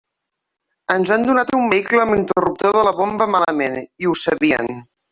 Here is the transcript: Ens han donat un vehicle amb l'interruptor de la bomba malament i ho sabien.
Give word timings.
Ens 0.95 1.11
han 1.17 1.25
donat 1.27 1.53
un 1.59 1.69
vehicle 1.75 2.01
amb 2.05 2.17
l'interruptor 2.17 2.77
de 2.81 2.87
la 2.91 2.97
bomba 3.05 3.31
malament 3.37 3.81
i 3.81 4.11
ho 4.15 4.21
sabien. 4.27 4.77